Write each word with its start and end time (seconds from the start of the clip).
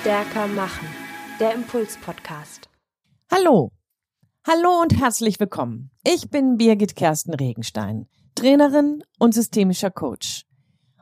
Stärker 0.00 0.46
machen. 0.46 0.88
Der 1.40 1.54
Impuls-Podcast. 1.54 2.70
Hallo. 3.30 3.70
Hallo 4.46 4.80
und 4.80 4.98
herzlich 4.98 5.38
willkommen. 5.38 5.90
Ich 6.04 6.30
bin 6.30 6.56
Birgit 6.56 6.96
Kersten 6.96 7.34
Regenstein, 7.34 8.06
Trainerin 8.34 9.02
und 9.18 9.34
systemischer 9.34 9.90
Coach. 9.90 10.46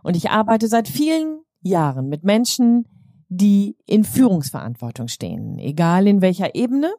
Und 0.03 0.17
ich 0.17 0.31
arbeite 0.31 0.67
seit 0.67 0.89
vielen 0.89 1.43
Jahren 1.61 2.09
mit 2.09 2.25
Menschen, 2.25 2.89
die 3.29 3.77
in 3.87 4.03
Führungsverantwortung 4.03 5.07
stehen, 5.07 5.59
egal 5.59 6.09
in 6.09 6.21
welcher 6.21 6.57
Ebene. 6.57 6.93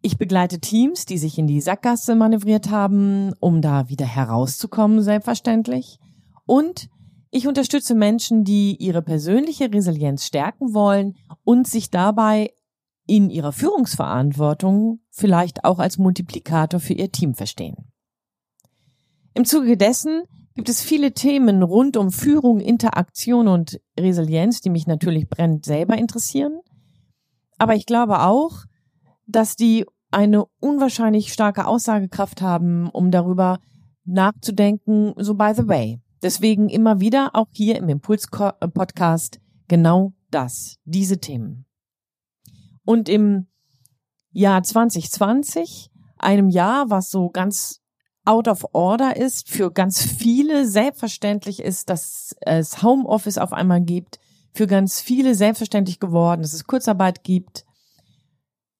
Ich 0.00 0.18
begleite 0.18 0.60
Teams, 0.60 1.04
die 1.04 1.18
sich 1.18 1.36
in 1.36 1.48
die 1.48 1.60
Sackgasse 1.60 2.14
manövriert 2.14 2.70
haben, 2.70 3.32
um 3.40 3.60
da 3.60 3.88
wieder 3.88 4.06
herauszukommen, 4.06 5.02
selbstverständlich. 5.02 5.98
Und 6.46 6.88
ich 7.30 7.46
unterstütze 7.46 7.94
Menschen, 7.94 8.44
die 8.44 8.76
ihre 8.76 9.02
persönliche 9.02 9.72
Resilienz 9.72 10.24
stärken 10.24 10.74
wollen 10.74 11.16
und 11.44 11.66
sich 11.66 11.90
dabei 11.90 12.52
in 13.06 13.30
ihrer 13.30 13.52
Führungsverantwortung 13.52 15.00
vielleicht 15.10 15.64
auch 15.64 15.78
als 15.78 15.98
Multiplikator 15.98 16.80
für 16.80 16.92
ihr 16.92 17.10
Team 17.10 17.34
verstehen. 17.34 17.90
Im 19.34 19.44
Zuge 19.44 19.76
dessen 19.76 20.22
gibt 20.54 20.68
es 20.68 20.82
viele 20.82 21.12
Themen 21.12 21.62
rund 21.62 21.96
um 21.96 22.10
Führung, 22.10 22.60
Interaktion 22.60 23.48
und 23.48 23.80
Resilienz, 23.98 24.60
die 24.60 24.70
mich 24.70 24.86
natürlich 24.86 25.28
brennend 25.28 25.64
selber 25.64 25.96
interessieren. 25.96 26.60
Aber 27.58 27.74
ich 27.74 27.86
glaube 27.86 28.20
auch, 28.20 28.64
dass 29.26 29.56
die 29.56 29.84
eine 30.10 30.46
unwahrscheinlich 30.60 31.32
starke 31.32 31.66
Aussagekraft 31.66 32.42
haben, 32.42 32.88
um 32.90 33.10
darüber 33.10 33.60
nachzudenken, 34.04 35.12
so 35.16 35.34
by 35.34 35.52
the 35.54 35.68
way. 35.68 36.00
Deswegen 36.22 36.68
immer 36.68 37.00
wieder 37.00 37.30
auch 37.34 37.48
hier 37.52 37.76
im 37.76 37.88
Impuls-Podcast 37.88 39.40
genau 39.68 40.12
das, 40.30 40.78
diese 40.84 41.18
Themen. 41.18 41.64
Und 42.84 43.08
im 43.08 43.46
Jahr 44.30 44.62
2020, 44.62 45.90
einem 46.18 46.48
Jahr, 46.48 46.90
was 46.90 47.10
so 47.10 47.30
ganz 47.30 47.80
out 48.24 48.48
of 48.48 48.66
order 48.72 49.16
ist, 49.16 49.48
für 49.48 49.70
ganz 49.70 50.02
viele 50.02 50.66
selbstverständlich 50.66 51.60
ist, 51.60 51.88
dass 51.88 52.36
es 52.40 52.82
Homeoffice 52.82 53.38
auf 53.38 53.52
einmal 53.52 53.80
gibt, 53.80 54.18
für 54.52 54.66
ganz 54.66 55.00
viele 55.00 55.34
selbstverständlich 55.34 56.00
geworden, 56.00 56.42
dass 56.42 56.52
es 56.52 56.66
Kurzarbeit 56.66 57.22
gibt, 57.22 57.64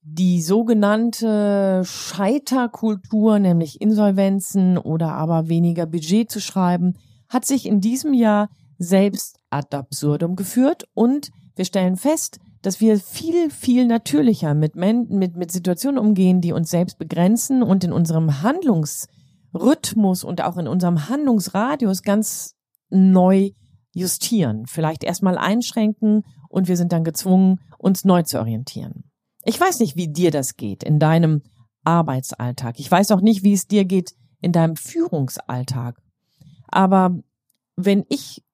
die 0.03 0.41
sogenannte 0.43 1.83
Scheiterkultur, 1.85 3.39
nämlich 3.39 3.81
Insolvenzen 3.81 4.79
oder 4.79 5.13
aber 5.13 5.49
weniger 5.49 5.87
Budget 5.87 6.31
zu 6.31 6.41
schreiben, 6.41 6.97
hat 7.29 7.45
sich 7.45 7.67
in 7.67 7.81
diesem 7.81 8.15
Jahr 8.15 8.49
selbst 8.79 9.39
ad 9.51 9.77
absurdum 9.77 10.37
geführt 10.37 10.85
und 10.95 11.31
wir 11.57 11.65
stellen 11.65 11.97
fest, 11.97 12.39
dass 12.63 12.81
wir 12.81 12.99
viel, 12.99 13.51
viel 13.51 13.87
natürlicher 13.87 14.55
mit, 14.55 14.75
mit, 14.75 15.37
mit 15.37 15.51
Situationen 15.51 15.99
umgehen, 15.99 16.41
die 16.41 16.53
uns 16.53 16.71
selbst 16.71 16.99
begrenzen 16.99 17.63
und 17.63 17.85
in 17.85 17.93
unserem 17.93 18.43
Handlungsrhythmus 18.43 20.25
und 20.25 20.43
auch 20.43 20.57
in 20.57 20.69
unserem 20.69 21.09
Handlungsradius 21.09 22.03
ganz 22.03 22.55
neu 22.91 23.51
justieren, 23.93 24.67
vielleicht 24.67 25.05
erstmal 25.05 25.39
einschränken 25.39 26.23
und 26.49 26.69
wir 26.69 26.77
sind 26.77 26.93
dann 26.93 27.05
gezwungen, 27.05 27.59
uns 27.79 28.05
neu 28.05 28.23
zu 28.23 28.39
orientieren. 28.39 29.05
Ich 29.45 29.61
weiß 29.61 29.81
nicht, 29.81 29.97
wie 29.97 30.09
dir 30.09 30.31
das 30.31 30.57
geht 30.57 30.83
in 30.83 30.99
deinem 30.99 31.43
Arbeitsalltag. 31.85 32.79
Ich 32.79 32.91
weiß 32.91 33.13
auch 33.13 33.21
nicht, 33.21 33.43
wie 33.43 33.53
es 33.53 33.67
dir 33.67 33.85
geht 33.85 34.15
in 34.41 34.53
deinem 34.53 34.77
Führungsalltag. 34.77 36.01
Aber 36.69 37.19
wenn 37.77 38.05
ich 38.09 38.45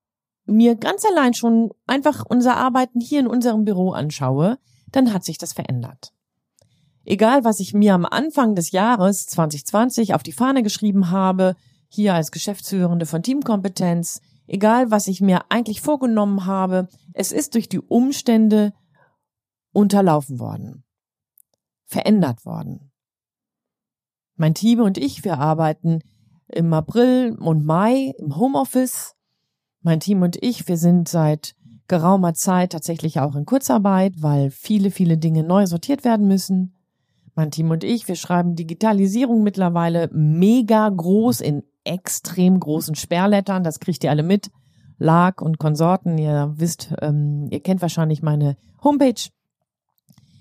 mir 0.46 0.76
ganz 0.76 1.04
allein 1.04 1.34
schon 1.34 1.70
einfach 1.86 2.24
unser 2.26 2.56
Arbeiten 2.56 3.00
hier 3.00 3.20
in 3.20 3.26
unserem 3.26 3.64
Büro 3.64 3.92
anschaue, 3.92 4.58
dann 4.92 5.12
hat 5.12 5.24
sich 5.24 5.38
das 5.38 5.52
verändert. 5.52 6.12
Egal, 7.04 7.44
was 7.44 7.60
ich 7.60 7.74
mir 7.74 7.94
am 7.94 8.06
Anfang 8.06 8.54
des 8.54 8.70
Jahres 8.70 9.26
2020 9.26 10.14
auf 10.14 10.22
die 10.22 10.32
Fahne 10.32 10.62
geschrieben 10.62 11.10
habe, 11.10 11.56
hier 11.88 12.14
als 12.14 12.30
Geschäftsführende 12.30 13.06
von 13.06 13.22
Teamkompetenz, 13.22 14.20
egal, 14.46 14.90
was 14.90 15.06
ich 15.06 15.20
mir 15.20 15.50
eigentlich 15.50 15.80
vorgenommen 15.80 16.46
habe, 16.46 16.88
es 17.12 17.30
ist 17.30 17.54
durch 17.54 17.68
die 17.68 17.80
Umstände 17.80 18.72
unterlaufen 19.72 20.38
worden, 20.38 20.84
verändert 21.84 22.46
worden. 22.46 22.90
Mein 24.36 24.54
Team 24.54 24.80
und 24.80 24.98
ich, 24.98 25.24
wir 25.24 25.38
arbeiten 25.38 26.00
im 26.48 26.72
April 26.72 27.36
und 27.38 27.64
Mai 27.64 28.14
im 28.18 28.36
Homeoffice. 28.36 29.14
Mein 29.82 30.00
Team 30.00 30.22
und 30.22 30.36
ich, 30.42 30.66
wir 30.68 30.76
sind 30.76 31.08
seit 31.08 31.54
geraumer 31.88 32.34
Zeit 32.34 32.72
tatsächlich 32.72 33.20
auch 33.20 33.36
in 33.36 33.44
Kurzarbeit, 33.44 34.14
weil 34.22 34.50
viele, 34.50 34.90
viele 34.90 35.18
Dinge 35.18 35.42
neu 35.42 35.66
sortiert 35.66 36.04
werden 36.04 36.26
müssen. 36.26 36.74
Mein 37.34 37.50
Team 37.50 37.70
und 37.70 37.84
ich, 37.84 38.08
wir 38.08 38.16
schreiben 38.16 38.54
Digitalisierung 38.54 39.42
mittlerweile 39.42 40.08
mega 40.12 40.88
groß 40.88 41.40
in 41.40 41.64
extrem 41.84 42.60
großen 42.60 42.94
Sperrlettern. 42.94 43.64
Das 43.64 43.80
kriegt 43.80 44.04
ihr 44.04 44.10
alle 44.10 44.22
mit. 44.22 44.50
Lag 44.98 45.42
und 45.42 45.58
Konsorten, 45.58 46.16
ihr 46.18 46.52
wisst, 46.56 46.94
ähm, 47.02 47.48
ihr 47.50 47.60
kennt 47.60 47.82
wahrscheinlich 47.82 48.22
meine 48.22 48.56
Homepage. 48.82 49.30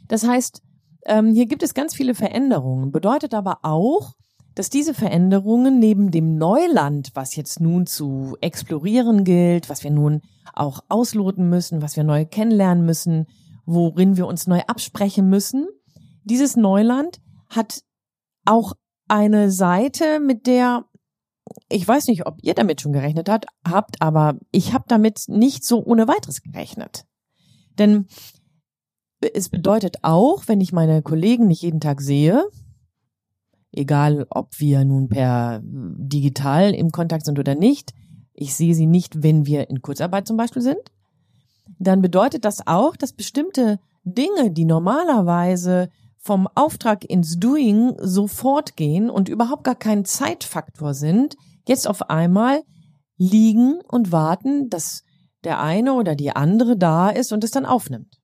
Das 0.07 0.27
heißt, 0.27 0.61
ähm, 1.05 1.33
hier 1.33 1.47
gibt 1.47 1.63
es 1.63 1.73
ganz 1.73 1.95
viele 1.95 2.13
Veränderungen. 2.13 2.91
Bedeutet 2.91 3.33
aber 3.33 3.59
auch, 3.63 4.13
dass 4.55 4.69
diese 4.69 4.93
Veränderungen 4.93 5.79
neben 5.79 6.11
dem 6.11 6.37
Neuland, 6.37 7.11
was 7.13 7.35
jetzt 7.35 7.59
nun 7.59 7.87
zu 7.87 8.37
explorieren 8.41 9.23
gilt, 9.23 9.69
was 9.69 9.83
wir 9.83 9.91
nun 9.91 10.21
auch 10.53 10.81
ausloten 10.89 11.49
müssen, 11.49 11.81
was 11.81 11.95
wir 11.95 12.03
neu 12.03 12.25
kennenlernen 12.25 12.85
müssen, 12.85 13.27
worin 13.65 14.17
wir 14.17 14.27
uns 14.27 14.47
neu 14.47 14.61
absprechen 14.67 15.29
müssen, 15.29 15.67
dieses 16.23 16.55
Neuland 16.55 17.19
hat 17.49 17.81
auch 18.45 18.73
eine 19.07 19.51
Seite, 19.51 20.19
mit 20.19 20.47
der 20.47 20.85
ich 21.69 21.85
weiß 21.85 22.07
nicht, 22.07 22.25
ob 22.25 22.37
ihr 22.41 22.53
damit 22.53 22.81
schon 22.81 22.93
gerechnet 22.93 23.29
habt, 23.29 23.45
habt, 23.67 24.01
aber 24.01 24.37
ich 24.51 24.73
habe 24.73 24.85
damit 24.87 25.25
nicht 25.27 25.65
so 25.65 25.83
ohne 25.83 26.07
weiteres 26.07 26.41
gerechnet. 26.41 27.05
Denn 27.77 28.07
es 29.33 29.49
bedeutet 29.49 29.97
auch, 30.03 30.47
wenn 30.47 30.61
ich 30.61 30.71
meine 30.73 31.01
Kollegen 31.01 31.47
nicht 31.47 31.61
jeden 31.61 31.81
Tag 31.81 32.01
sehe, 32.01 32.45
egal 33.73 34.25
ob 34.29 34.59
wir 34.59 34.85
nun 34.85 35.09
per 35.09 35.61
digital 35.63 36.73
im 36.73 36.91
Kontakt 36.91 37.25
sind 37.25 37.39
oder 37.39 37.55
nicht, 37.55 37.93
ich 38.33 38.55
sehe 38.55 38.75
sie 38.75 38.87
nicht, 38.87 39.23
wenn 39.23 39.45
wir 39.45 39.69
in 39.69 39.81
Kurzarbeit 39.81 40.27
zum 40.27 40.37
Beispiel 40.37 40.61
sind, 40.61 40.79
dann 41.79 42.01
bedeutet 42.01 42.45
das 42.45 42.65
auch, 42.65 42.95
dass 42.95 43.13
bestimmte 43.13 43.79
Dinge, 44.03 44.51
die 44.51 44.65
normalerweise 44.65 45.89
vom 46.17 46.47
Auftrag 46.55 47.03
ins 47.03 47.39
Doing 47.39 47.95
sofort 47.99 48.75
gehen 48.75 49.09
und 49.09 49.29
überhaupt 49.29 49.63
gar 49.63 49.75
kein 49.75 50.05
Zeitfaktor 50.05 50.93
sind, 50.93 51.35
jetzt 51.67 51.87
auf 51.87 52.09
einmal 52.09 52.63
liegen 53.17 53.79
und 53.87 54.11
warten, 54.11 54.69
dass 54.69 55.03
der 55.43 55.61
eine 55.61 55.93
oder 55.93 56.15
die 56.15 56.31
andere 56.35 56.77
da 56.77 57.09
ist 57.09 57.33
und 57.33 57.43
es 57.43 57.51
dann 57.51 57.65
aufnimmt. 57.65 58.19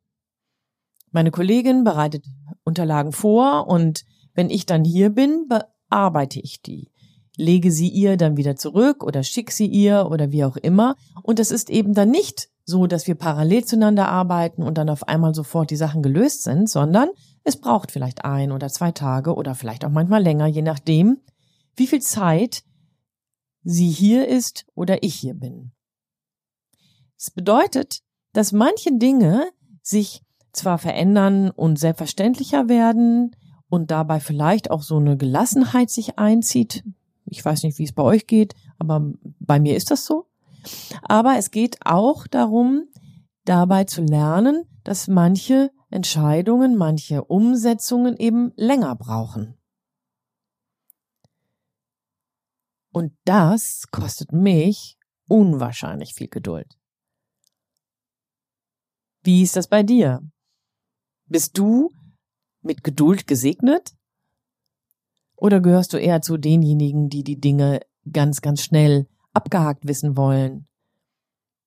Meine 1.11 1.31
Kollegin 1.31 1.83
bereitet 1.83 2.25
Unterlagen 2.63 3.11
vor 3.11 3.67
und 3.67 4.05
wenn 4.39 4.49
ich 4.49 4.65
dann 4.65 4.85
hier 4.85 5.09
bin, 5.09 5.49
bearbeite 5.49 6.39
ich 6.39 6.61
die. 6.61 6.89
Lege 7.35 7.73
sie 7.73 7.89
ihr 7.89 8.15
dann 8.15 8.37
wieder 8.37 8.55
zurück 8.55 9.03
oder 9.03 9.21
schick 9.21 9.51
sie 9.51 9.65
ihr 9.65 10.07
oder 10.09 10.31
wie 10.31 10.45
auch 10.45 10.55
immer. 10.55 10.95
Und 11.23 11.41
es 11.41 11.51
ist 11.51 11.69
eben 11.69 11.93
dann 11.93 12.09
nicht 12.09 12.47
so, 12.63 12.87
dass 12.87 13.05
wir 13.05 13.15
parallel 13.15 13.65
zueinander 13.65 14.07
arbeiten 14.07 14.63
und 14.63 14.77
dann 14.77 14.89
auf 14.89 15.09
einmal 15.09 15.35
sofort 15.35 15.71
die 15.71 15.75
Sachen 15.75 16.01
gelöst 16.01 16.43
sind, 16.43 16.69
sondern 16.69 17.09
es 17.43 17.57
braucht 17.57 17.91
vielleicht 17.91 18.23
ein 18.23 18.53
oder 18.53 18.69
zwei 18.69 18.93
Tage 18.93 19.35
oder 19.35 19.55
vielleicht 19.55 19.83
auch 19.83 19.89
manchmal 19.89 20.23
länger, 20.23 20.47
je 20.47 20.61
nachdem, 20.61 21.17
wie 21.75 21.87
viel 21.87 22.01
Zeit 22.01 22.63
sie 23.63 23.89
hier 23.89 24.25
ist 24.25 24.67
oder 24.73 25.03
ich 25.03 25.15
hier 25.15 25.33
bin. 25.33 25.73
Es 27.17 27.29
bedeutet, 27.29 28.03
dass 28.31 28.53
manche 28.53 28.97
Dinge 28.97 29.49
sich 29.81 30.23
zwar 30.53 30.77
verändern 30.77 31.51
und 31.51 31.77
selbstverständlicher 31.77 32.69
werden 32.69 33.35
und 33.69 33.91
dabei 33.91 34.19
vielleicht 34.19 34.71
auch 34.71 34.81
so 34.81 34.97
eine 34.97 35.17
Gelassenheit 35.17 35.89
sich 35.89 36.17
einzieht. 36.17 36.83
Ich 37.25 37.43
weiß 37.43 37.63
nicht, 37.63 37.77
wie 37.77 37.83
es 37.83 37.93
bei 37.93 38.03
euch 38.03 38.27
geht, 38.27 38.55
aber 38.79 39.13
bei 39.39 39.59
mir 39.59 39.75
ist 39.75 39.91
das 39.91 40.05
so. 40.05 40.25
Aber 41.03 41.37
es 41.37 41.51
geht 41.51 41.77
auch 41.85 42.27
darum, 42.27 42.87
dabei 43.45 43.85
zu 43.85 44.01
lernen, 44.01 44.65
dass 44.83 45.07
manche 45.07 45.71
Entscheidungen, 45.89 46.75
manche 46.75 47.23
Umsetzungen 47.23 48.17
eben 48.17 48.51
länger 48.55 48.95
brauchen. 48.95 49.55
Und 52.91 53.13
das 53.23 53.85
kostet 53.91 54.31
mich 54.33 54.97
unwahrscheinlich 55.27 56.15
viel 56.15 56.27
Geduld. 56.27 56.77
Wie 59.23 59.43
ist 59.43 59.55
das 59.55 59.67
bei 59.67 59.83
dir? 59.83 60.21
Bist 61.27 61.57
du 61.57 61.91
mit 62.61 62.83
Geduld 62.83 63.27
gesegnet? 63.27 63.93
Oder 65.35 65.61
gehörst 65.61 65.93
du 65.93 65.97
eher 65.97 66.21
zu 66.21 66.37
denjenigen, 66.37 67.09
die 67.09 67.23
die 67.23 67.39
Dinge 67.39 67.81
ganz, 68.11 68.41
ganz 68.41 68.61
schnell 68.61 69.07
abgehakt 69.33 69.87
wissen 69.87 70.17
wollen? 70.17 70.67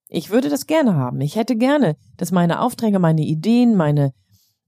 Ich 0.09 0.29
würde 0.29 0.50
das 0.50 0.67
gerne 0.67 0.94
haben. 0.94 1.21
Ich 1.23 1.37
hätte 1.37 1.56
gerne, 1.56 1.97
dass 2.19 2.33
meine 2.33 2.61
Aufträge, 2.61 2.99
meine 2.99 3.23
Ideen, 3.23 3.75
meine 3.75 4.12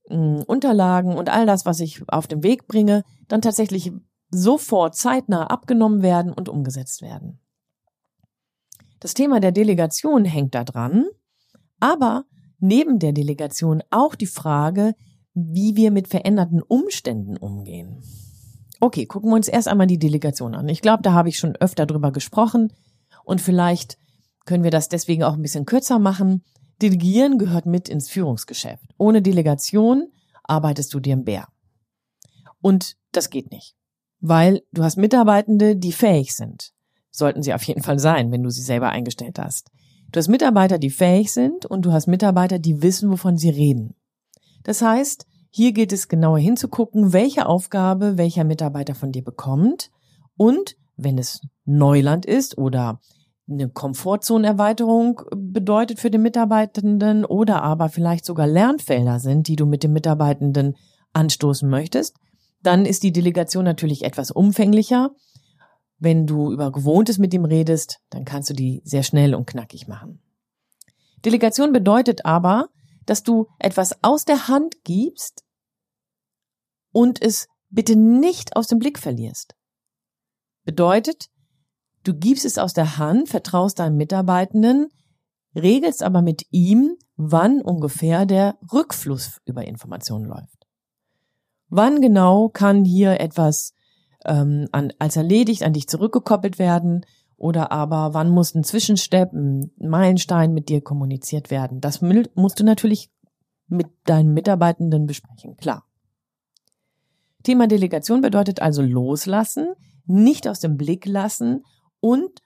mh, 0.09 0.17
hm, 0.17 0.43
Unterlagen 0.47 1.17
und 1.17 1.29
all 1.29 1.45
das, 1.45 1.67
was 1.67 1.81
ich 1.81 2.03
auf 2.09 2.27
den 2.27 2.43
Weg 2.43 2.67
bringe, 2.67 3.05
dann 3.29 3.43
tatsächlich 3.43 3.93
sofort 4.31 4.97
zeitnah 4.97 5.49
abgenommen 5.49 6.03
werden 6.03 6.33
und 6.33 6.49
umgesetzt 6.49 7.03
werden. 7.03 7.41
Das 9.01 9.13
Thema 9.13 9.39
der 9.39 9.53
Delegation 9.53 10.25
hängt 10.25 10.55
da 10.55 10.65
dran, 10.65 11.07
aber 11.79 12.25
neben 12.59 12.99
der 12.99 13.13
Delegation 13.13 13.83
auch 13.91 14.15
die 14.15 14.27
Frage, 14.27 14.95
wie 15.35 15.77
wir 15.77 15.91
mit 15.91 16.09
veränderten 16.09 16.63
Umständen 16.63 17.37
umgehen. 17.37 18.03
Okay, 18.81 19.07
gucken 19.07 19.31
wir 19.31 19.37
uns 19.37 19.49
erst 19.49 19.69
einmal 19.69 19.87
die 19.87 19.99
Delegation 19.99 20.55
an. 20.55 20.69
Ich 20.69 20.83
glaube, 20.83 21.03
da 21.03 21.13
habe 21.13 21.29
ich 21.29 21.39
schon 21.39 21.57
öfter 21.57 21.87
drüber 21.87 22.13
gesprochen 22.13 22.73
und 23.25 23.41
vielleicht 23.41 23.99
können 24.47 24.65
wir 24.65 24.71
das 24.71 24.89
deswegen 24.89 25.23
auch 25.23 25.35
ein 25.35 25.43
bisschen 25.43 25.65
kürzer 25.65 25.99
machen. 25.99 26.45
Delegieren 26.83 27.39
gehört 27.39 27.67
mit 27.67 27.89
ins 27.89 28.09
Führungsgeschäft. 28.09 28.85
Ohne 28.99 29.23
Delegation 29.23 30.09
arbeitest 30.43 30.93
du 30.93 31.01
dir 31.01 31.15
im 31.15 31.25
Bär. 31.25 31.49
Und 32.61 32.97
das 33.13 33.31
geht 33.31 33.51
nicht 33.51 33.77
weil 34.27 34.63
du 34.73 34.83
hast 34.83 34.97
Mitarbeitende, 34.97 35.77
die 35.77 35.93
fähig 35.93 36.35
sind. 36.35 36.73
Sollten 37.11 37.43
sie 37.43 37.53
auf 37.53 37.63
jeden 37.65 37.83
Fall 37.83 37.99
sein, 37.99 38.33
wenn 38.33 38.43
du 38.43 38.49
sie 38.49 38.63
selber 38.63 38.89
eingestellt 38.89 39.39
hast. 39.39 39.71
Du 40.11 40.19
hast 40.19 40.29
Mitarbeiter, 40.29 40.79
die 40.79 40.89
fähig 40.89 41.31
sind 41.31 41.67
und 41.67 41.85
du 41.85 41.93
hast 41.93 42.07
Mitarbeiter, 42.07 42.59
die 42.59 42.81
wissen, 42.83 43.11
wovon 43.11 43.37
sie 43.37 43.51
reden. 43.51 43.95
Das 44.65 44.83
heißt, 44.83 45.27
hier 45.51 45.73
gilt 45.73 45.93
es 45.93 46.09
genauer 46.09 46.39
hinzugucken, 46.39 47.13
welche 47.13 47.47
Aufgabe 47.47 48.19
welcher 48.19 48.43
Mitarbeiter 48.43 48.97
von 48.97 49.13
dir 49.13 49.23
bekommt 49.23 49.91
und 50.37 50.77
wenn 50.97 51.19
es 51.19 51.41
Neuland 51.65 52.27
ist 52.27 52.59
oder 52.59 53.01
eine 53.49 53.69
Komfortzonenerweiterung 53.69 55.21
bedeutet 55.37 56.01
für 56.01 56.11
den 56.11 56.23
Mitarbeitenden 56.23 57.25
oder 57.25 57.63
aber 57.63 57.89
vielleicht 57.89 58.25
sogar 58.25 58.47
Lernfelder 58.47 59.21
sind, 59.21 59.49
die 59.49 59.57
du 59.57 59.67
mit 59.67 59.83
dem 59.83 59.93
Mitarbeitenden 59.93 60.77
anstoßen 61.13 61.69
möchtest, 61.69 62.17
dann 62.63 62.87
ist 62.87 63.03
die 63.03 63.13
Delegation 63.13 63.65
natürlich 63.65 64.05
etwas 64.05 64.31
umfänglicher. 64.31 65.11
Wenn 65.99 66.27
du 66.27 66.53
über 66.53 66.73
Gewohntes 66.73 67.19
mit 67.19 67.35
ihm 67.35 67.45
redest, 67.45 68.01
dann 68.11 68.25
kannst 68.25 68.51
du 68.51 68.55
die 68.55 68.81
sehr 68.85 69.03
schnell 69.03 69.35
und 69.35 69.47
knackig 69.47 69.87
machen. 69.87 70.21
Delegation 71.25 71.73
bedeutet 71.73 72.25
aber, 72.25 72.69
dass 73.07 73.23
du 73.23 73.47
etwas 73.59 74.03
aus 74.03 74.25
der 74.25 74.49
Hand 74.49 74.85
gibst 74.85 75.45
und 76.93 77.21
es 77.23 77.49
bitte 77.71 77.97
nicht 77.97 78.57
aus 78.57 78.67
dem 78.69 78.79
Blick 78.79 78.99
verlierst. 78.99 79.55
Bedeutet, 80.65 81.29
du 82.05 82.15
gibst 82.15 82.45
es 82.45 82.59
aus 82.59 82.73
der 82.73 82.99
Hand, 82.99 83.29
vertraust 83.29 83.79
deinem 83.79 83.97
Mitarbeitenden, 83.97 84.89
regelst 85.55 86.03
aber 86.03 86.23
mit 86.23 86.47
ihm, 86.51 86.97
wann 87.17 87.61
ungefähr 87.61 88.27
der 88.27 88.59
Rückfluss 88.73 89.41
über 89.45 89.65
Informationen 89.65 90.25
läuft. 90.25 90.67
Wann 91.69 92.01
genau 92.01 92.49
kann 92.49 92.85
hier 92.85 93.21
etwas 93.21 93.73
ähm, 94.25 94.69
an, 94.73 94.93
als 94.99 95.17
erledigt 95.17 95.63
an 95.63 95.73
dich 95.73 95.89
zurückgekoppelt 95.89 96.59
werden 96.59 97.05
oder 97.37 97.73
aber 97.73 98.15
wann 98.15 98.31
muss 98.31 98.55
ein 98.55 98.65
Zwischenstep, 98.65 99.33
ein 99.33 99.71
Meilenstein 99.79 100.53
mit 100.53 100.69
dir 100.69 100.81
kommuniziert 100.81 101.51
werden? 101.51 101.81
Das 101.81 102.01
musst 102.01 102.61
du 102.61 102.65
natürlich 102.65 103.11
mit 103.67 103.89
deinen 104.05 104.33
Mitarbeitenden 104.35 105.07
besprechen, 105.07 105.57
klar. 105.57 105.85
Thema 107.43 107.67
Delegation 107.67 108.21
bedeutet 108.21 108.61
also 108.61 108.83
loslassen, 108.83 109.75
nicht 110.07 110.49
aus 110.49 110.61
dem 110.61 110.77
Blick 110.77 111.07
lassen 111.07 111.65
und 112.01 112.43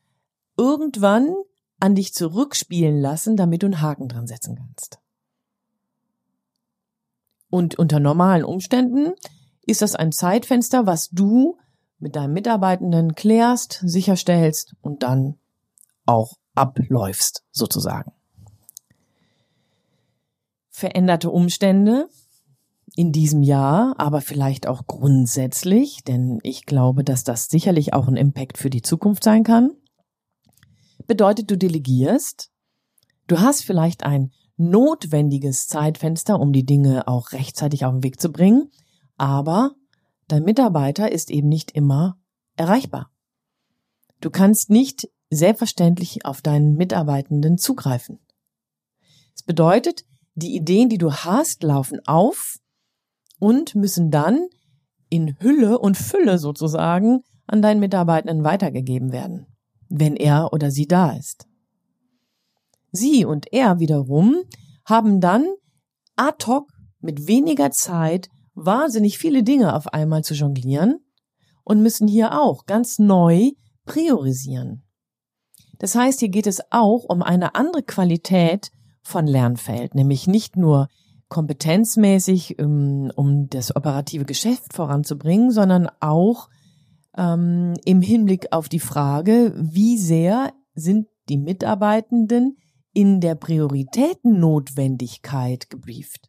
irgendwann 0.56 1.34
an 1.80 1.94
dich 1.94 2.12
zurückspielen 2.12 3.00
lassen, 3.00 3.36
damit 3.36 3.62
du 3.62 3.66
einen 3.66 3.80
Haken 3.80 4.08
dran 4.08 4.26
setzen 4.26 4.56
kannst. 4.56 4.98
Und 7.50 7.78
unter 7.78 8.00
normalen 8.00 8.44
Umständen 8.44 9.12
ist 9.62 9.82
das 9.82 9.94
ein 9.94 10.12
Zeitfenster, 10.12 10.86
was 10.86 11.10
du 11.10 11.56
mit 11.98 12.16
deinem 12.16 12.32
Mitarbeitenden 12.32 13.14
klärst, 13.14 13.80
sicherstellst 13.84 14.74
und 14.80 15.02
dann 15.02 15.38
auch 16.06 16.34
abläufst, 16.54 17.44
sozusagen. 17.50 18.12
Veränderte 20.70 21.30
Umstände 21.30 22.08
in 22.94 23.12
diesem 23.12 23.42
Jahr, 23.42 23.94
aber 23.98 24.20
vielleicht 24.20 24.66
auch 24.66 24.86
grundsätzlich, 24.86 26.02
denn 26.04 26.38
ich 26.42 26.66
glaube, 26.66 27.04
dass 27.04 27.24
das 27.24 27.46
sicherlich 27.46 27.94
auch 27.94 28.08
ein 28.08 28.16
Impact 28.16 28.58
für 28.58 28.70
die 28.70 28.82
Zukunft 28.82 29.24
sein 29.24 29.44
kann. 29.44 29.72
Bedeutet, 31.06 31.50
du 31.50 31.56
delegierst, 31.56 32.50
du 33.26 33.40
hast 33.40 33.64
vielleicht 33.64 34.04
ein 34.04 34.32
notwendiges 34.56 35.68
Zeitfenster, 35.68 36.40
um 36.40 36.52
die 36.52 36.66
Dinge 36.66 37.06
auch 37.06 37.32
rechtzeitig 37.32 37.84
auf 37.84 37.92
den 37.92 38.02
Weg 38.02 38.20
zu 38.20 38.30
bringen, 38.30 38.70
aber 39.16 39.74
dein 40.28 40.44
Mitarbeiter 40.44 41.10
ist 41.10 41.30
eben 41.30 41.48
nicht 41.48 41.72
immer 41.72 42.18
erreichbar. 42.56 43.10
Du 44.20 44.30
kannst 44.30 44.70
nicht 44.70 45.08
selbstverständlich 45.30 46.24
auf 46.24 46.42
deinen 46.42 46.74
Mitarbeitenden 46.74 47.58
zugreifen. 47.58 48.18
Es 49.34 49.42
bedeutet, 49.42 50.04
die 50.34 50.54
Ideen, 50.54 50.88
die 50.88 50.98
du 50.98 51.12
hast, 51.12 51.62
laufen 51.62 52.00
auf 52.06 52.58
und 53.38 53.74
müssen 53.74 54.10
dann 54.10 54.48
in 55.08 55.36
Hülle 55.40 55.78
und 55.78 55.96
Fülle 55.96 56.38
sozusagen 56.38 57.22
an 57.46 57.62
deinen 57.62 57.80
Mitarbeitenden 57.80 58.44
weitergegeben 58.44 59.12
werden, 59.12 59.46
wenn 59.88 60.16
er 60.16 60.52
oder 60.52 60.70
sie 60.70 60.86
da 60.86 61.12
ist. 61.12 61.46
Sie 62.90 63.24
und 63.24 63.52
er 63.52 63.80
wiederum 63.80 64.36
haben 64.84 65.20
dann 65.20 65.46
ad 66.16 66.46
hoc 66.46 66.72
mit 67.00 67.26
weniger 67.26 67.70
Zeit 67.70 68.28
wahnsinnig 68.64 69.18
viele 69.18 69.42
Dinge 69.42 69.74
auf 69.74 69.92
einmal 69.92 70.24
zu 70.24 70.34
jonglieren 70.34 71.00
und 71.64 71.82
müssen 71.82 72.08
hier 72.08 72.40
auch 72.40 72.66
ganz 72.66 72.98
neu 72.98 73.50
priorisieren. 73.84 74.84
Das 75.78 75.94
heißt, 75.94 76.20
hier 76.20 76.28
geht 76.28 76.46
es 76.46 76.60
auch 76.70 77.04
um 77.04 77.22
eine 77.22 77.54
andere 77.54 77.82
Qualität 77.82 78.70
von 79.02 79.26
Lernfeld, 79.26 79.94
nämlich 79.94 80.26
nicht 80.26 80.56
nur 80.56 80.88
kompetenzmäßig, 81.28 82.58
um, 82.58 82.64
ähm, 82.64 83.12
um 83.14 83.48
das 83.48 83.74
operative 83.76 84.24
Geschäft 84.24 84.74
voranzubringen, 84.74 85.50
sondern 85.50 85.88
auch 86.00 86.48
ähm, 87.16 87.74
im 87.84 88.00
Hinblick 88.00 88.52
auf 88.52 88.68
die 88.68 88.80
Frage, 88.80 89.52
wie 89.56 89.98
sehr 89.98 90.52
sind 90.74 91.06
die 91.28 91.38
Mitarbeitenden 91.38 92.56
in 92.92 93.20
der 93.20 93.34
Prioritätennotwendigkeit 93.34 95.70
gebrieft? 95.70 96.27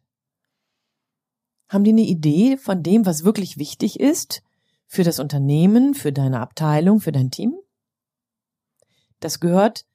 Haben 1.70 1.84
die 1.84 1.92
eine 1.92 2.00
Idee 2.00 2.56
von 2.56 2.82
dem, 2.82 3.06
was 3.06 3.22
wirklich 3.22 3.56
wichtig 3.56 4.00
ist 4.00 4.42
für 4.88 5.04
das 5.04 5.20
Unternehmen, 5.20 5.94
für 5.94 6.12
deine 6.12 6.40
Abteilung, 6.40 6.98
für 6.98 7.12
dein 7.12 7.30
Team? 7.30 7.54
Das 9.20 9.38
gehört 9.38 9.86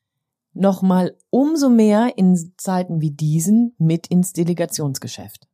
nochmal 0.54 1.18
umso 1.32 1.68
mehr 1.68 2.18
in 2.18 2.54
Zeiten 2.56 3.02
wie 3.02 3.12
diesen 3.12 3.76
mit 3.78 4.08
ins 4.08 4.32
Delegationsgeschäft. 4.32 5.50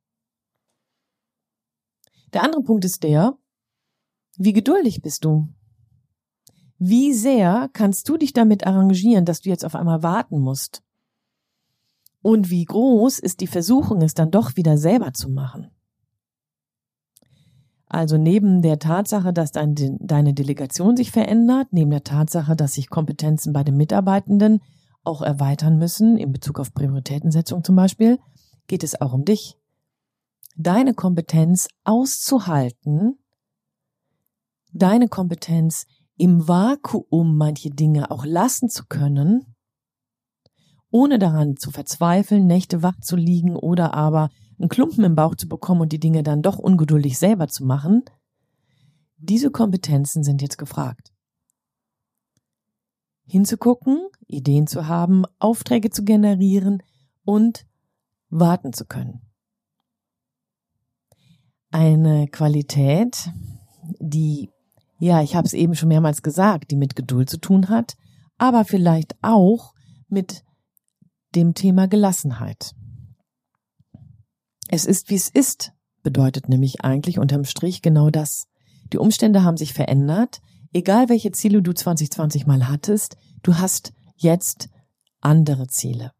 Der 2.33 2.43
andere 2.43 2.61
Punkt 2.61 2.85
ist 2.85 3.01
der, 3.01 3.35
wie 4.37 4.53
geduldig 4.53 5.01
bist 5.01 5.25
du? 5.25 5.49
Wie 6.77 7.13
sehr 7.13 7.67
kannst 7.73 8.07
du 8.07 8.17
dich 8.17 8.31
damit 8.31 8.67
arrangieren, 8.67 9.25
dass 9.25 9.41
du 9.41 9.49
jetzt 9.49 9.65
auf 9.65 9.73
einmal 9.73 10.03
warten 10.03 10.39
musst? 10.39 10.83
Und 12.21 12.51
wie 12.51 12.65
groß 12.65 13.17
ist 13.17 13.39
die 13.39 13.47
Versuchung, 13.47 14.03
es 14.03 14.13
dann 14.13 14.29
doch 14.29 14.55
wieder 14.55 14.77
selber 14.77 15.13
zu 15.13 15.27
machen? 15.27 15.71
Also 17.93 18.17
neben 18.17 18.61
der 18.61 18.79
Tatsache, 18.79 19.33
dass 19.33 19.51
dein, 19.51 19.75
deine 19.99 20.33
Delegation 20.33 20.95
sich 20.95 21.11
verändert, 21.11 21.67
neben 21.71 21.91
der 21.91 22.05
Tatsache, 22.05 22.55
dass 22.55 22.75
sich 22.75 22.89
Kompetenzen 22.89 23.51
bei 23.51 23.65
den 23.65 23.75
Mitarbeitenden 23.75 24.61
auch 25.03 25.21
erweitern 25.21 25.77
müssen, 25.77 26.15
in 26.15 26.31
Bezug 26.31 26.61
auf 26.61 26.73
Prioritätensetzung 26.73 27.65
zum 27.65 27.75
Beispiel, 27.75 28.17
geht 28.67 28.85
es 28.85 29.01
auch 29.01 29.11
um 29.11 29.25
dich. 29.25 29.57
Deine 30.55 30.93
Kompetenz 30.93 31.67
auszuhalten, 31.83 33.19
deine 34.71 35.09
Kompetenz 35.09 35.85
im 36.15 36.47
Vakuum 36.47 37.35
manche 37.35 37.71
Dinge 37.71 38.09
auch 38.09 38.23
lassen 38.23 38.69
zu 38.69 38.85
können 38.85 39.51
ohne 40.91 41.19
daran 41.19 41.55
zu 41.57 41.71
verzweifeln, 41.71 42.45
Nächte 42.45 42.83
wach 42.83 42.99
zu 42.99 43.15
liegen 43.15 43.55
oder 43.55 43.93
aber 43.93 44.29
einen 44.61 44.69
Klumpen 44.69 45.03
im 45.03 45.15
Bauch 45.15 45.35
zu 45.35 45.47
bekommen 45.47 45.81
und 45.81 45.91
die 45.91 45.99
Dinge 45.99 46.23
dann 46.23 46.41
doch 46.41 46.57
ungeduldig 46.57 47.17
selber 47.17 47.47
zu 47.47 47.65
machen, 47.65 48.03
diese 49.17 49.51
Kompetenzen 49.51 50.23
sind 50.23 50.41
jetzt 50.41 50.57
gefragt. 50.57 51.11
Hinzugucken, 53.25 54.07
Ideen 54.27 54.67
zu 54.67 54.87
haben, 54.87 55.23
Aufträge 55.39 55.89
zu 55.89 56.03
generieren 56.03 56.83
und 57.23 57.65
warten 58.29 58.73
zu 58.73 58.85
können. 58.85 59.21
Eine 61.71 62.27
Qualität, 62.27 63.29
die, 63.99 64.49
ja, 64.99 65.21
ich 65.21 65.35
habe 65.35 65.47
es 65.47 65.53
eben 65.53 65.75
schon 65.75 65.89
mehrmals 65.89 66.21
gesagt, 66.21 66.71
die 66.71 66.75
mit 66.75 66.95
Geduld 66.95 67.29
zu 67.29 67.37
tun 67.37 67.69
hat, 67.69 67.95
aber 68.37 68.65
vielleicht 68.65 69.15
auch 69.21 69.73
mit 70.07 70.43
dem 71.35 71.53
Thema 71.53 71.87
Gelassenheit. 71.87 72.75
Es 74.73 74.85
ist, 74.85 75.09
wie 75.09 75.15
es 75.15 75.27
ist, 75.27 75.73
bedeutet 76.01 76.47
nämlich 76.47 76.81
eigentlich 76.81 77.19
unterm 77.19 77.43
Strich 77.43 77.81
genau 77.81 78.09
das. 78.09 78.47
Die 78.93 78.97
Umstände 78.97 79.43
haben 79.43 79.57
sich 79.57 79.73
verändert. 79.73 80.39
Egal 80.71 81.09
welche 81.09 81.33
Ziele 81.33 81.61
du 81.61 81.73
2020 81.73 82.47
mal 82.47 82.69
hattest, 82.69 83.17
du 83.43 83.57
hast 83.57 83.91
jetzt 84.15 84.69
andere 85.19 85.67
Ziele. 85.67 86.13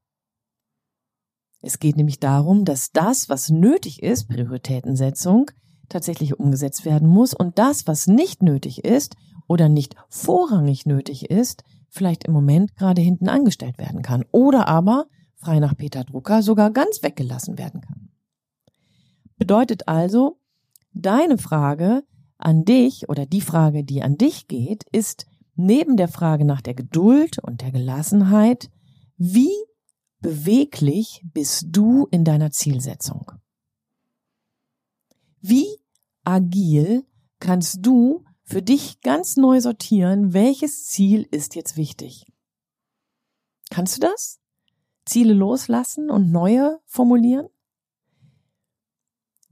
Es 1.61 1.79
geht 1.79 1.95
nämlich 1.95 2.19
darum, 2.19 2.65
dass 2.65 2.91
das, 2.91 3.29
was 3.29 3.49
nötig 3.49 4.03
ist, 4.03 4.27
Prioritätensetzung, 4.27 5.49
tatsächlich 5.87 6.37
umgesetzt 6.37 6.83
werden 6.83 7.07
muss 7.07 7.33
und 7.33 7.57
das, 7.57 7.87
was 7.87 8.07
nicht 8.07 8.43
nötig 8.43 8.83
ist 8.83 9.15
oder 9.47 9.69
nicht 9.69 9.95
vorrangig 10.09 10.85
nötig 10.85 11.29
ist, 11.29 11.63
vielleicht 11.89 12.25
im 12.25 12.33
Moment 12.33 12.75
gerade 12.75 13.01
hinten 13.01 13.29
angestellt 13.29 13.77
werden 13.77 14.01
kann 14.01 14.25
oder 14.31 14.67
aber, 14.67 15.05
frei 15.37 15.59
nach 15.59 15.77
Peter 15.77 16.03
Drucker, 16.03 16.43
sogar 16.43 16.71
ganz 16.71 17.01
weggelassen 17.01 17.57
werden 17.57 17.79
kann. 17.79 18.00
Bedeutet 19.41 19.87
also, 19.87 20.39
deine 20.93 21.39
Frage 21.39 22.03
an 22.37 22.63
dich 22.63 23.09
oder 23.09 23.25
die 23.25 23.41
Frage, 23.41 23.83
die 23.83 24.03
an 24.03 24.15
dich 24.15 24.47
geht, 24.47 24.83
ist 24.91 25.25
neben 25.55 25.97
der 25.97 26.09
Frage 26.09 26.45
nach 26.45 26.61
der 26.61 26.75
Geduld 26.75 27.39
und 27.39 27.61
der 27.61 27.71
Gelassenheit, 27.71 28.69
wie 29.17 29.49
beweglich 30.19 31.23
bist 31.33 31.65
du 31.71 32.05
in 32.11 32.23
deiner 32.23 32.51
Zielsetzung? 32.51 33.31
Wie 35.39 35.65
agil 36.23 37.03
kannst 37.39 37.79
du 37.81 38.23
für 38.43 38.61
dich 38.61 39.01
ganz 39.01 39.37
neu 39.37 39.59
sortieren, 39.59 40.33
welches 40.33 40.85
Ziel 40.85 41.27
ist 41.31 41.55
jetzt 41.55 41.77
wichtig? 41.77 42.27
Kannst 43.71 43.97
du 43.97 44.01
das? 44.01 44.39
Ziele 45.03 45.33
loslassen 45.33 46.11
und 46.11 46.31
neue 46.31 46.79
formulieren? 46.85 47.47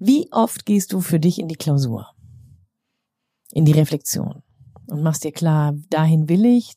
Wie 0.02 0.32
oft 0.32 0.66
gehst 0.66 0.94
du 0.94 1.02
für 1.02 1.20
dich 1.20 1.40
in 1.40 1.50
die 1.50 1.58
Klausur? 1.58 2.08
In 3.52 3.66
die 3.66 3.74
Reflexion 3.74 4.44
und 4.88 5.04
machst 5.04 5.26
dir 5.26 5.34
klar, 5.34 5.76
dahin 5.90 6.30
will 6.30 6.46
ich, 6.46 6.76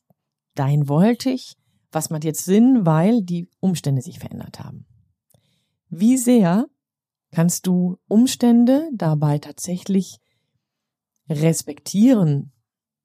dahin 0.56 0.88
wollte 0.88 1.30
ich, 1.30 1.54
was 1.92 2.10
macht 2.10 2.24
jetzt 2.24 2.44
Sinn, 2.44 2.84
weil 2.84 3.22
die 3.22 3.48
Umstände 3.60 4.02
sich 4.02 4.18
verändert 4.18 4.58
haben. 4.58 4.86
Wie 5.88 6.16
sehr 6.16 6.66
kannst 7.30 7.68
du 7.68 7.98
Umstände 8.08 8.90
dabei 8.92 9.38
tatsächlich 9.38 10.18
respektieren 11.28 12.50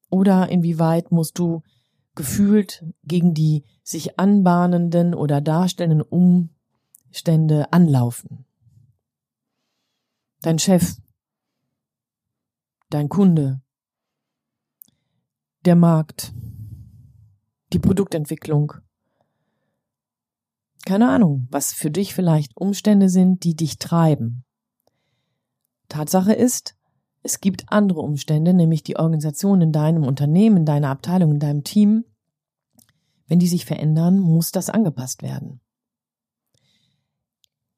oder 0.09 0.49
inwieweit 0.49 1.11
musst 1.11 1.37
du 1.37 1.61
gefühlt 2.15 2.83
gegen 3.03 3.35
die 3.35 3.65
sich 3.83 4.17
anbahnenden 4.17 5.13
oder 5.13 5.41
darstellenden 5.41 6.01
Umstände 6.01 7.71
anlaufen? 7.71 8.46
Dein 10.41 10.59
Chef, 10.59 10.97
dein 12.89 13.09
Kunde, 13.09 13.61
der 15.65 15.75
Markt, 15.75 16.33
die 17.73 17.79
Produktentwicklung. 17.79 18.73
Keine 20.85 21.09
Ahnung, 21.09 21.47
was 21.51 21.73
für 21.73 21.91
dich 21.91 22.13
vielleicht 22.13 22.55
Umstände 22.55 23.09
sind, 23.09 23.43
die 23.43 23.55
dich 23.55 23.77
treiben. 23.77 24.45
Tatsache 25.89 26.33
ist, 26.33 26.75
es 27.23 27.41
gibt 27.41 27.65
andere 27.67 27.99
Umstände, 27.99 28.53
nämlich 28.53 28.83
die 28.83 28.95
Organisation 28.95 29.59
in 29.59 29.73
deinem 29.73 30.03
Unternehmen, 30.03 30.57
in 30.57 30.65
deiner 30.65 30.89
Abteilung, 30.89 31.31
in 31.31 31.39
deinem 31.39 31.63
Team. 31.65 32.05
Wenn 33.27 33.39
die 33.39 33.47
sich 33.47 33.65
verändern, 33.65 34.19
muss 34.19 34.51
das 34.51 34.69
angepasst 34.69 35.23
werden. 35.23 35.59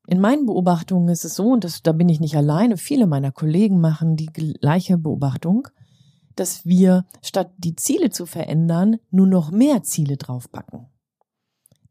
In 0.09 0.19
meinen 0.21 0.47
Beobachtungen 0.47 1.07
ist 1.09 1.23
es 1.23 1.35
so, 1.35 1.51
und 1.51 1.63
das, 1.63 1.83
da 1.83 1.91
bin 1.91 2.09
ich 2.09 2.19
nicht 2.19 2.35
alleine, 2.35 2.77
viele 2.77 3.05
meiner 3.05 3.31
Kollegen 3.31 3.79
machen 3.79 4.15
die 4.15 4.25
gleiche 4.25 4.97
Beobachtung, 4.97 5.67
dass 6.35 6.65
wir 6.65 7.05
statt 7.21 7.51
die 7.57 7.75
Ziele 7.75 8.09
zu 8.09 8.25
verändern, 8.25 8.97
nur 9.11 9.27
noch 9.27 9.51
mehr 9.51 9.83
Ziele 9.83 10.17
draufpacken. 10.17 10.87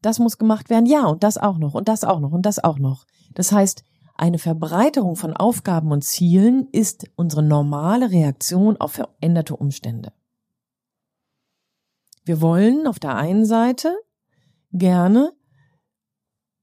Das 0.03 0.19
muss 0.19 0.37
gemacht 0.37 0.69
werden, 0.69 0.87
ja, 0.87 1.07
und 1.07 1.23
das 1.23 1.39
auch 1.39 1.59
noch, 1.59 1.75
und 1.75 1.87
das 1.87 2.03
auch 2.03 2.19
noch, 2.19 2.33
und 2.33 2.45
das 2.45 2.59
auch 2.59 2.81
noch. 2.81 3.07
Das 3.35 3.53
heißt, 3.53 3.85
eine 4.17 4.41
Verbreiterung 4.41 5.15
von 5.15 5.33
Aufgaben 5.33 5.93
und 5.93 6.03
Zielen 6.03 6.67
ist 6.73 7.09
unsere 7.15 7.45
normale 7.45 8.11
Reaktion 8.11 8.77
auf 8.79 8.95
veränderte 8.95 9.55
Umstände. 9.55 10.13
Wir 12.25 12.41
wollen 12.41 12.89
auf 12.89 12.99
der 12.99 13.15
einen 13.15 13.45
Seite 13.45 13.97
gerne 14.73 15.38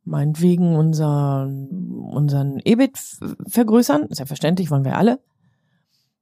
meinetwegen 0.05 0.75
unser, 0.75 1.47
unseren 1.47 2.59
EBIT 2.63 2.97
vergrößern. 3.47 4.07
Selbstverständlich 4.09 4.71
wollen 4.71 4.85
wir 4.85 4.97
alle. 4.97 5.19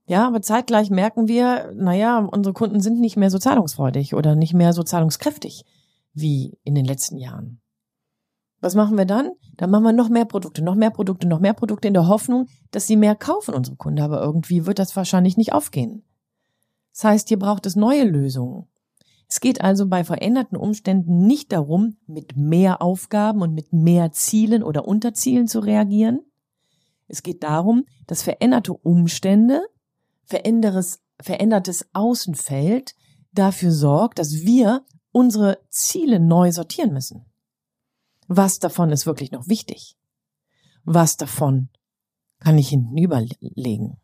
Ja, 0.05 0.27
aber 0.27 0.41
zeitgleich 0.41 0.89
merken 0.89 1.27
wir, 1.27 1.71
naja, 1.75 2.19
unsere 2.19 2.53
Kunden 2.53 2.81
sind 2.81 2.99
nicht 2.99 3.15
mehr 3.15 3.29
so 3.29 3.37
zahlungsfreudig 3.37 4.15
oder 4.15 4.35
nicht 4.35 4.53
mehr 4.53 4.73
so 4.73 4.83
zahlungskräftig 4.83 5.63
wie 6.13 6.57
in 6.63 6.75
den 6.75 6.85
letzten 6.85 7.17
Jahren. 7.17 7.61
Was 8.59 8.75
machen 8.75 8.97
wir 8.97 9.05
dann? 9.05 9.31
Dann 9.57 9.69
machen 9.69 9.83
wir 9.83 9.93
noch 9.93 10.09
mehr 10.09 10.25
Produkte, 10.25 10.63
noch 10.63 10.75
mehr 10.75 10.89
Produkte, 10.89 11.27
noch 11.27 11.39
mehr 11.39 11.53
Produkte 11.53 11.87
in 11.87 11.93
der 11.93 12.07
Hoffnung, 12.07 12.47
dass 12.71 12.87
sie 12.87 12.95
mehr 12.95 13.15
kaufen, 13.15 13.53
unsere 13.53 13.75
Kunden. 13.75 14.01
Aber 14.01 14.21
irgendwie 14.21 14.65
wird 14.65 14.79
das 14.79 14.95
wahrscheinlich 14.95 15.37
nicht 15.37 15.53
aufgehen. 15.53 16.03
Das 16.93 17.03
heißt, 17.03 17.27
hier 17.27 17.39
braucht 17.39 17.65
es 17.65 17.75
neue 17.75 18.05
Lösungen. 18.05 18.67
Es 19.27 19.39
geht 19.39 19.61
also 19.61 19.87
bei 19.87 20.03
veränderten 20.03 20.57
Umständen 20.57 21.25
nicht 21.25 21.51
darum, 21.51 21.97
mit 22.05 22.37
mehr 22.37 22.81
Aufgaben 22.81 23.41
und 23.41 23.53
mit 23.53 23.73
mehr 23.73 24.11
Zielen 24.11 24.63
oder 24.63 24.87
Unterzielen 24.87 25.47
zu 25.47 25.59
reagieren. 25.59 26.21
Es 27.07 27.23
geht 27.23 27.43
darum, 27.43 27.85
dass 28.07 28.23
veränderte 28.23 28.73
Umstände, 28.73 29.61
verändertes, 30.25 31.01
verändertes 31.19 31.87
Außenfeld 31.93 32.95
dafür 33.31 33.71
sorgt, 33.71 34.19
dass 34.19 34.41
wir 34.41 34.85
unsere 35.11 35.59
Ziele 35.69 36.19
neu 36.19 36.51
sortieren 36.51 36.93
müssen. 36.93 37.25
Was 38.27 38.59
davon 38.59 38.91
ist 38.91 39.05
wirklich 39.05 39.31
noch 39.31 39.47
wichtig? 39.47 39.97
Was 40.85 41.17
davon 41.17 41.69
kann 42.39 42.57
ich 42.57 42.69
hinten 42.69 42.97
überlegen? 42.97 43.97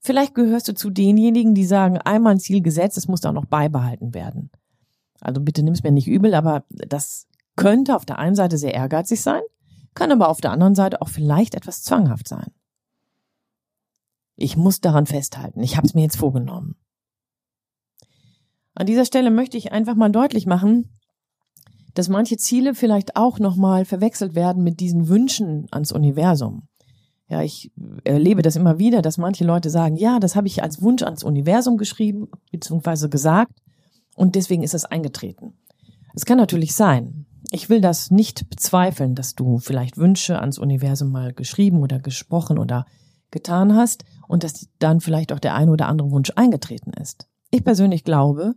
Vielleicht 0.00 0.34
gehörst 0.34 0.68
du 0.68 0.74
zu 0.74 0.90
denjenigen, 0.90 1.54
die 1.54 1.66
sagen, 1.66 1.98
einmal 1.98 2.34
ein 2.34 2.40
Ziel 2.40 2.62
gesetzt, 2.62 2.96
es 2.96 3.08
muss 3.08 3.24
auch 3.24 3.32
noch 3.32 3.46
beibehalten 3.46 4.14
werden. 4.14 4.50
Also 5.20 5.40
bitte 5.40 5.62
nimm's 5.62 5.82
mir 5.82 5.90
nicht 5.90 6.06
übel, 6.06 6.34
aber 6.34 6.64
das 6.68 7.26
könnte 7.56 7.96
auf 7.96 8.04
der 8.06 8.18
einen 8.18 8.36
Seite 8.36 8.56
sehr 8.56 8.74
ehrgeizig 8.74 9.20
sein, 9.20 9.42
kann 9.94 10.12
aber 10.12 10.28
auf 10.28 10.40
der 10.40 10.52
anderen 10.52 10.76
Seite 10.76 11.02
auch 11.02 11.08
vielleicht 11.08 11.54
etwas 11.54 11.82
zwanghaft 11.82 12.28
sein. 12.28 12.52
Ich 14.36 14.56
muss 14.56 14.80
daran 14.80 15.06
festhalten. 15.06 15.60
Ich 15.60 15.76
habe 15.76 15.86
es 15.86 15.94
mir 15.94 16.02
jetzt 16.02 16.16
vorgenommen. 16.16 16.76
An 18.74 18.86
dieser 18.86 19.04
Stelle 19.04 19.32
möchte 19.32 19.56
ich 19.56 19.72
einfach 19.72 19.96
mal 19.96 20.12
deutlich 20.12 20.46
machen, 20.46 20.88
dass 21.94 22.08
manche 22.08 22.36
Ziele 22.36 22.76
vielleicht 22.76 23.16
auch 23.16 23.40
nochmal 23.40 23.84
verwechselt 23.84 24.36
werden 24.36 24.62
mit 24.62 24.78
diesen 24.78 25.08
Wünschen 25.08 25.66
ans 25.72 25.90
Universum. 25.90 26.68
Ja, 27.28 27.42
ich 27.42 27.70
erlebe 28.04 28.40
das 28.40 28.56
immer 28.56 28.78
wieder, 28.78 29.02
dass 29.02 29.18
manche 29.18 29.44
Leute 29.44 29.68
sagen, 29.68 29.96
ja, 29.96 30.18
das 30.18 30.34
habe 30.34 30.46
ich 30.46 30.62
als 30.62 30.80
Wunsch 30.80 31.02
ans 31.02 31.22
Universum 31.22 31.76
geschrieben, 31.76 32.28
beziehungsweise 32.50 33.10
gesagt, 33.10 33.52
und 34.16 34.34
deswegen 34.34 34.62
ist 34.62 34.74
es 34.74 34.86
eingetreten. 34.86 35.52
Es 36.14 36.24
kann 36.24 36.38
natürlich 36.38 36.74
sein. 36.74 37.26
Ich 37.50 37.68
will 37.68 37.80
das 37.80 38.10
nicht 38.10 38.48
bezweifeln, 38.48 39.14
dass 39.14 39.34
du 39.34 39.58
vielleicht 39.58 39.98
Wünsche 39.98 40.40
ans 40.40 40.58
Universum 40.58 41.12
mal 41.12 41.32
geschrieben 41.34 41.82
oder 41.82 42.00
gesprochen 42.00 42.58
oder 42.58 42.86
getan 43.30 43.74
hast 43.74 44.04
und 44.26 44.42
dass 44.42 44.68
dann 44.78 45.00
vielleicht 45.00 45.32
auch 45.32 45.38
der 45.38 45.54
eine 45.54 45.70
oder 45.70 45.86
andere 45.86 46.10
Wunsch 46.10 46.32
eingetreten 46.34 46.92
ist. 46.94 47.28
Ich 47.50 47.62
persönlich 47.62 48.04
glaube, 48.04 48.54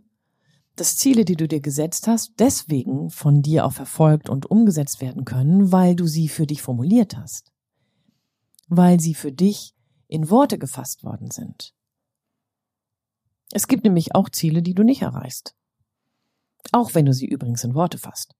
dass 0.76 0.96
Ziele, 0.96 1.26
die 1.26 1.36
du 1.36 1.46
dir 1.46 1.60
gesetzt 1.60 2.06
hast, 2.06 2.32
deswegen 2.38 3.10
von 3.10 3.42
dir 3.42 3.66
auch 3.66 3.72
verfolgt 3.72 4.30
und 4.30 4.50
umgesetzt 4.50 5.02
werden 5.02 5.26
können, 5.26 5.70
weil 5.70 5.94
du 5.94 6.06
sie 6.06 6.28
für 6.28 6.46
dich 6.46 6.62
formuliert 6.62 7.16
hast 7.18 7.51
weil 8.76 9.00
sie 9.00 9.14
für 9.14 9.32
dich 9.32 9.74
in 10.08 10.30
Worte 10.30 10.58
gefasst 10.58 11.04
worden 11.04 11.30
sind. 11.30 11.74
Es 13.52 13.68
gibt 13.68 13.84
nämlich 13.84 14.14
auch 14.14 14.30
Ziele, 14.30 14.62
die 14.62 14.74
du 14.74 14.82
nicht 14.82 15.02
erreichst. 15.02 15.54
Auch 16.72 16.94
wenn 16.94 17.04
du 17.04 17.12
sie 17.12 17.26
übrigens 17.26 17.64
in 17.64 17.74
Worte 17.74 17.98
fasst. 17.98 18.34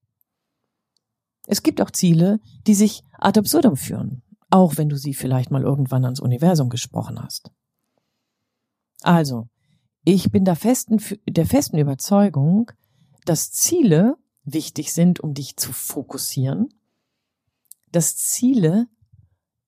Es 1.45 1.61
gibt 1.61 1.81
auch 1.81 1.91
Ziele, 1.91 2.39
die 2.65 2.73
sich 2.73 3.03
ad 3.19 3.39
absurdum 3.39 3.75
führen, 3.75 4.23
auch 4.49 4.77
wenn 4.77 4.89
du 4.89 4.97
sie 4.97 5.13
vielleicht 5.13 5.51
mal 5.51 5.61
irgendwann 5.61 6.03
ans 6.03 6.19
Universum 6.19 6.69
gesprochen 6.69 7.21
hast. 7.21 7.51
Also, 9.01 9.49
ich 10.03 10.31
bin 10.31 10.45
der 10.45 10.55
festen, 10.55 10.99
der 11.27 11.45
festen 11.45 11.77
Überzeugung, 11.77 12.71
dass 13.25 13.51
Ziele 13.51 14.15
wichtig 14.45 14.93
sind, 14.93 15.19
um 15.19 15.35
dich 15.35 15.57
zu 15.57 15.73
fokussieren, 15.73 16.69
dass 17.91 18.15
Ziele 18.17 18.87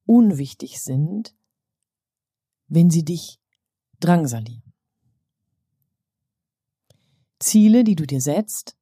unwichtig 0.06 0.82
sind, 0.82 1.36
wenn 2.68 2.90
sie 2.90 3.04
dich 3.04 3.40
drangsalieren. 4.00 4.74
Ziele, 7.40 7.84
die 7.84 7.96
du 7.96 8.06
dir 8.06 8.22
setzt, 8.22 8.76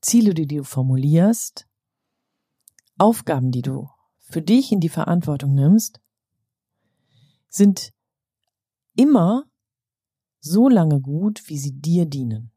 Ziele, 0.00 0.34
die 0.34 0.46
du 0.46 0.62
formulierst, 0.62 1.66
Aufgaben, 2.98 3.50
die 3.50 3.62
du 3.62 3.88
für 4.18 4.42
dich 4.42 4.72
in 4.72 4.80
die 4.80 4.88
Verantwortung 4.88 5.54
nimmst, 5.54 6.00
sind 7.48 7.92
immer 8.96 9.44
so 10.40 10.68
lange 10.68 11.00
gut, 11.00 11.48
wie 11.48 11.58
sie 11.58 11.72
dir 11.72 12.06
dienen. 12.06 12.52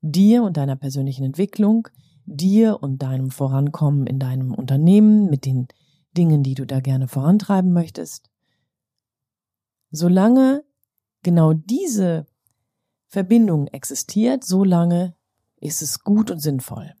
Dir 0.00 0.42
und 0.42 0.56
deiner 0.56 0.76
persönlichen 0.76 1.24
Entwicklung, 1.24 1.88
dir 2.24 2.82
und 2.82 3.02
deinem 3.02 3.30
Vorankommen 3.30 4.06
in 4.06 4.18
deinem 4.18 4.54
Unternehmen 4.54 5.28
mit 5.28 5.44
den 5.44 5.68
Dingen, 6.16 6.42
die 6.42 6.54
du 6.54 6.66
da 6.66 6.80
gerne 6.80 7.08
vorantreiben 7.08 7.72
möchtest. 7.72 8.30
Solange 9.90 10.64
genau 11.22 11.52
diese 11.52 12.26
Verbindung 13.08 13.66
existiert, 13.68 14.44
solange 14.44 15.14
ist 15.60 15.82
es 15.82 16.00
gut 16.00 16.30
und 16.30 16.40
sinnvoll. 16.40 16.94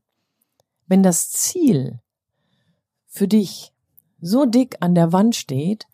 Wenn 0.86 1.02
das 1.02 1.30
Ziel 1.30 2.00
für 3.06 3.28
dich 3.28 3.72
so 4.20 4.46
dick 4.46 4.76
an 4.80 4.94
der 4.94 5.12
Wand 5.12 5.36
steht, 5.36 5.86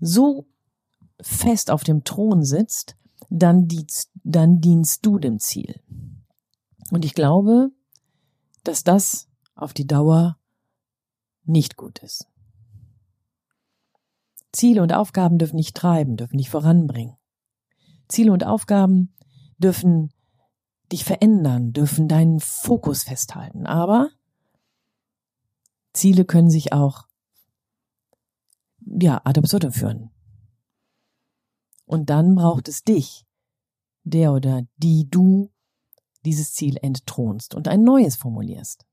so 0.00 0.46
fest 1.20 1.70
auf 1.70 1.84
dem 1.84 2.04
Thron 2.04 2.44
sitzt, 2.44 2.96
dann 3.30 3.68
dienst, 3.68 4.10
dann 4.24 4.60
dienst 4.60 5.04
du 5.04 5.18
dem 5.18 5.38
Ziel. 5.38 5.80
Und 6.90 7.04
ich 7.04 7.14
glaube, 7.14 7.70
dass 8.64 8.84
das 8.84 9.28
auf 9.54 9.74
die 9.74 9.86
Dauer 9.86 10.38
nicht 11.44 11.76
gut 11.76 11.98
ist. 12.00 12.27
Ziele 14.58 14.82
und 14.82 14.92
Aufgaben 14.92 15.38
dürfen 15.38 15.54
nicht 15.54 15.76
treiben, 15.76 16.16
dürfen 16.16 16.34
nicht 16.34 16.50
voranbringen. 16.50 17.16
Ziele 18.08 18.32
und 18.32 18.44
Aufgaben 18.44 19.14
dürfen 19.58 20.12
dich 20.90 21.04
verändern, 21.04 21.72
dürfen 21.72 22.08
deinen 22.08 22.40
Fokus 22.40 23.04
festhalten. 23.04 23.66
Aber 23.66 24.10
Ziele 25.92 26.24
können 26.24 26.50
sich 26.50 26.72
auch 26.72 27.06
ja, 28.80 29.20
ad 29.24 29.38
absurdum 29.38 29.70
führen. 29.70 30.10
Und 31.84 32.10
dann 32.10 32.34
braucht 32.34 32.66
es 32.66 32.82
dich, 32.82 33.26
der 34.02 34.32
oder 34.32 34.62
die 34.76 35.08
du 35.08 35.52
dieses 36.24 36.52
Ziel 36.52 36.78
entthronst 36.82 37.54
und 37.54 37.68
ein 37.68 37.84
neues 37.84 38.16
formulierst. 38.16 38.84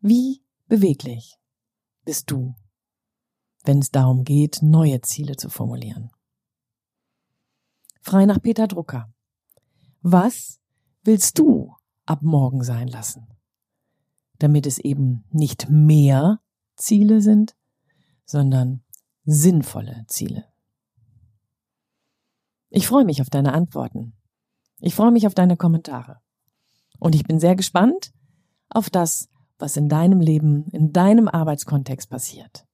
Wie 0.00 0.42
beweglich 0.66 1.38
bist 2.06 2.30
du, 2.30 2.54
wenn 3.66 3.78
es 3.78 3.90
darum 3.90 4.24
geht, 4.24 4.62
neue 4.62 5.00
Ziele 5.00 5.36
zu 5.36 5.50
formulieren? 5.50 6.10
Frei 8.00 8.24
nach 8.26 8.40
Peter 8.40 8.68
Drucker. 8.68 9.12
Was 10.00 10.60
willst 11.02 11.38
du 11.38 11.74
ab 12.04 12.22
morgen 12.22 12.62
sein 12.62 12.88
lassen? 12.88 13.26
Damit 14.38 14.66
es 14.66 14.78
eben 14.78 15.24
nicht 15.30 15.68
mehr 15.68 16.40
Ziele 16.76 17.20
sind, 17.20 17.56
sondern 18.24 18.84
sinnvolle 19.24 20.04
Ziele. 20.06 20.44
Ich 22.68 22.86
freue 22.86 23.04
mich 23.04 23.20
auf 23.20 23.30
deine 23.30 23.54
Antworten. 23.54 24.12
Ich 24.80 24.94
freue 24.94 25.10
mich 25.10 25.26
auf 25.26 25.34
deine 25.34 25.56
Kommentare. 25.56 26.20
Und 26.98 27.14
ich 27.14 27.24
bin 27.24 27.40
sehr 27.40 27.56
gespannt 27.56 28.12
auf 28.68 28.90
das, 28.90 29.28
was 29.58 29.76
in 29.76 29.88
deinem 29.88 30.20
Leben, 30.20 30.68
in 30.72 30.92
deinem 30.92 31.28
Arbeitskontext 31.28 32.10
passiert. 32.10 32.66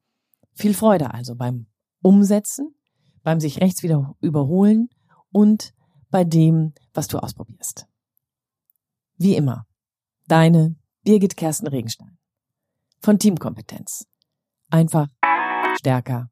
Viel 0.55 0.75
Freude 0.75 1.13
also 1.13 1.35
beim 1.35 1.67
Umsetzen, 2.03 2.75
beim 3.23 3.41
sich 3.41 3.61
rechts 3.61 3.83
wieder 3.83 4.15
überholen 4.21 4.89
und 5.31 5.73
bei 6.11 6.25
dem, 6.25 6.75
was 6.93 7.09
du 7.09 7.19
ausprobierst. 7.19 7.87
Wie 9.17 9.37
immer, 9.37 9.67
deine 10.27 10.77
Birgit 11.05 11.37
Kersten 11.37 11.67
Regenstein 11.67 12.19
von 13.01 13.19
Teamkompetenz. 13.19 14.07
Einfach 14.71 15.09
stärker 15.77 16.29